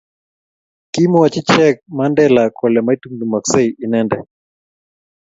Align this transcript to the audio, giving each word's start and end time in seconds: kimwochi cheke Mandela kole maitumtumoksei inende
kimwochi 0.91 1.41
cheke 1.49 1.83
Mandela 1.97 2.43
kole 2.57 2.79
maitumtumoksei 2.85 3.69
inende 3.85 4.17